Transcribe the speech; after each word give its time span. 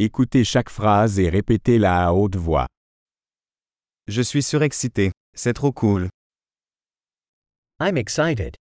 Écoutez 0.00 0.44
chaque 0.44 0.70
phrase 0.70 1.18
et 1.18 1.28
répétez-la 1.28 2.06
à 2.06 2.12
haute 2.12 2.36
voix. 2.36 2.68
Je 4.06 4.22
suis 4.22 4.44
surexcité. 4.44 5.10
C'est 5.34 5.54
trop 5.54 5.72
cool. 5.72 6.08
I'm 7.80 7.96
excited. 7.96 8.54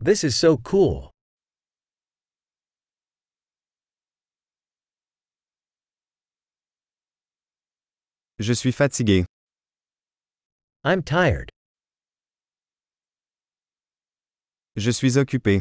This 0.00 0.22
is 0.22 0.36
so 0.36 0.56
cool. 0.56 1.10
Je 8.38 8.52
suis 8.52 8.70
fatigué. 8.70 9.26
I'm 10.84 11.02
tired. 11.02 11.50
Je 14.76 14.92
suis 14.92 15.18
occupé. 15.18 15.60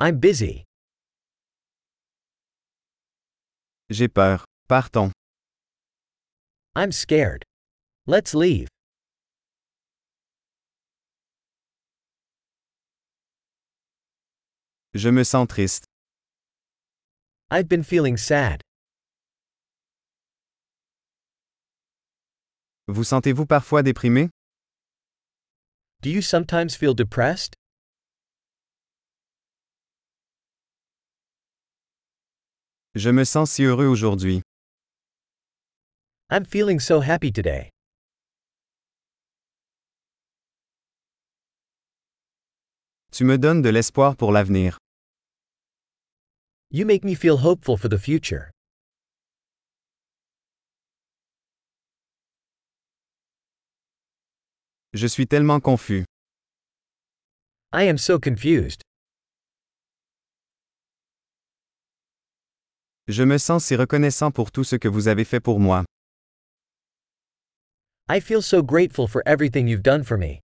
I'm 0.00 0.18
busy. 0.18 0.64
J'ai 3.92 4.08
peur. 4.08 4.46
Partons. 4.68 5.12
I'm 6.74 6.92
scared. 6.92 7.44
Let's 8.06 8.32
leave. 8.34 8.68
Je 14.94 15.10
me 15.10 15.22
sens 15.24 15.46
triste. 15.46 15.84
I've 17.50 17.68
been 17.68 17.82
feeling 17.82 18.16
sad. 18.16 18.62
Vous 22.88 23.04
sentez-vous 23.04 23.44
parfois 23.44 23.82
déprimé? 23.82 24.30
Do 26.00 26.08
you 26.08 26.22
sometimes 26.22 26.74
feel 26.74 26.94
depressed? 26.94 27.54
Je 32.94 33.08
me 33.08 33.24
sens 33.24 33.50
si 33.50 33.62
heureux 33.64 33.86
aujourd'hui. 33.86 34.42
I'm 36.30 36.44
feeling 36.44 36.78
so 36.78 37.00
happy 37.00 37.32
today. 37.32 37.70
Tu 43.10 43.24
me 43.24 43.38
donnes 43.38 43.62
de 43.62 43.70
l'espoir 43.70 44.16
pour 44.16 44.30
l'avenir. 44.30 44.76
You 46.70 46.84
make 46.84 47.02
me 47.02 47.14
feel 47.14 47.38
hopeful 47.38 47.78
for 47.78 47.88
the 47.88 47.98
future. 47.98 48.50
Je 54.92 55.06
suis 55.06 55.26
tellement 55.26 55.60
confus. 55.60 56.04
I 57.72 57.84
am 57.84 57.96
so 57.96 58.18
confused. 58.18 58.81
Je 63.08 63.24
me 63.24 63.36
sens 63.36 63.64
si 63.64 63.74
reconnaissant 63.74 64.30
pour 64.30 64.52
tout 64.52 64.62
ce 64.62 64.76
que 64.76 64.86
vous 64.88 65.08
avez 65.08 65.24
fait 65.24 65.40
pour 65.40 65.58
moi. 65.58 65.84
I 68.08 68.20
feel 68.20 68.40
so 68.42 68.62
grateful 68.62 69.08
for 69.08 69.22
everything 69.26 69.66
you've 69.66 69.82
done 69.82 70.04
for 70.04 70.16
me. 70.16 70.40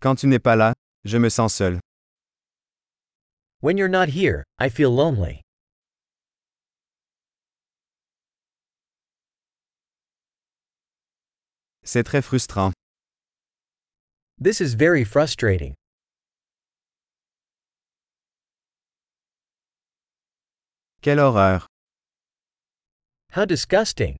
Quand 0.00 0.14
tu 0.14 0.28
n'es 0.28 0.38
pas 0.38 0.54
là, 0.54 0.74
je 1.04 1.18
me 1.18 1.28
sens 1.28 1.52
seul. 1.52 1.80
When 3.60 3.76
you're 3.76 3.88
not 3.88 4.10
here, 4.10 4.44
I 4.60 4.68
feel 4.68 4.90
lonely. 4.94 5.42
C'est 11.82 12.04
très 12.04 12.22
frustrant. 12.22 12.72
This 14.40 14.60
is 14.60 14.74
very 14.74 15.02
frustrating. 15.02 15.74
Quelle 21.02 21.18
horreur. 21.18 21.66
How 23.30 23.44
disgusting. 23.44 24.16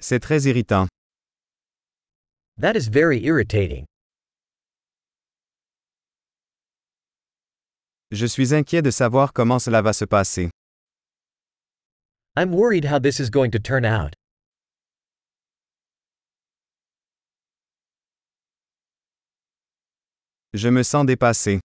C'est 0.00 0.18
très 0.18 0.46
irritant. 0.46 0.88
That 2.58 2.74
is 2.74 2.88
very 2.88 3.24
irritating. 3.24 3.86
Je 8.10 8.26
suis 8.26 8.52
inquiet 8.52 8.82
de 8.82 8.90
savoir 8.90 9.32
comment 9.32 9.62
cela 9.62 9.80
va 9.80 9.92
se 9.92 10.06
passer. 10.06 10.50
I'm 12.36 12.50
worried 12.50 12.86
how 12.86 12.98
this 12.98 13.20
is 13.20 13.30
going 13.30 13.52
to 13.52 13.60
turn 13.60 13.84
out. 13.84 14.14
Je 20.54 20.68
me 20.68 20.84
sens 20.84 21.04
dépassé. 21.04 21.58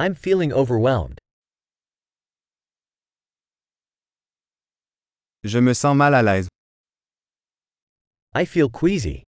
I'm 0.00 0.12
feeling 0.12 0.52
overwhelmed. 0.52 1.18
Je 5.44 5.60
me 5.60 5.72
sens 5.72 5.94
mal 5.96 6.16
à 6.16 6.22
l'aise. 6.22 6.48
I 8.34 8.44
feel 8.44 8.68
queasy. 8.68 9.22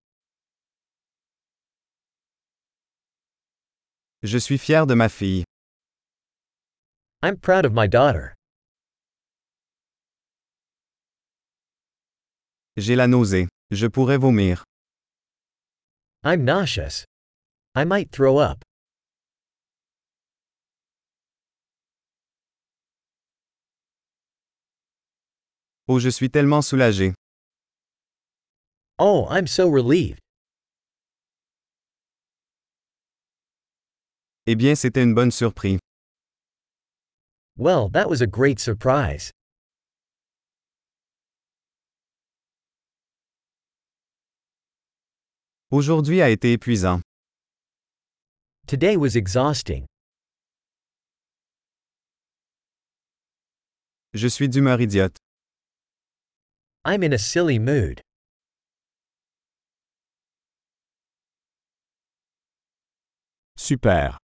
Je 4.25 4.38
suis 4.38 4.59
fier 4.59 4.87
de 4.87 4.94
ma 4.97 5.09
fille. 5.09 5.44
I'm 7.22 7.37
proud 7.37 7.65
of 7.65 7.72
my 7.72 7.87
daughter. 7.87 8.34
J'ai 12.76 12.97
la 12.97 13.06
nausée. 13.06 13.47
Je 13.71 13.87
pourrais 13.87 14.19
vomir. 14.19 14.65
I'm 16.25 16.44
nauseous. 16.44 17.05
I 17.77 17.85
might 17.85 18.11
throw 18.12 18.39
up. 18.39 18.65
Oh, 25.89 25.99
je 25.99 26.09
suis 26.11 26.29
tellement 26.31 26.62
soulagé. 26.62 27.15
Oh, 28.99 29.27
I'm 29.29 29.47
so 29.49 29.69
relieved. 29.69 30.21
Eh 34.47 34.55
bien, 34.55 34.77
c'était 34.77 35.03
une 35.03 35.15
bonne 35.15 35.33
surprise. 35.33 35.81
Well, 37.56 37.89
that 37.91 38.09
was 38.09 38.21
a 38.21 38.27
great 38.27 38.61
surprise. 38.61 39.31
Aujourd'hui 45.71 46.21
a 46.23 46.29
été 46.29 46.53
épuisant. 46.53 47.01
Today 48.66 48.97
was 48.97 49.14
exhausting. 49.14 49.84
Je 54.14 54.26
suis 54.26 54.48
d'humeur 54.48 54.80
idiote. 54.80 55.16
I'm 56.86 57.02
in 57.02 57.12
a 57.12 57.19
silly 57.19 57.58
mood. 57.58 58.00
Super. 63.58 64.16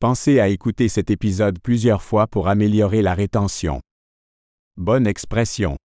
Pensez 0.00 0.40
à 0.40 0.48
écouter 0.48 0.88
cet 0.88 1.10
épisode 1.10 1.60
plusieurs 1.62 2.02
fois 2.02 2.26
pour 2.26 2.48
améliorer 2.48 3.02
la 3.02 3.14
rétention. 3.14 3.80
Bonne 4.76 5.06
expression. 5.06 5.76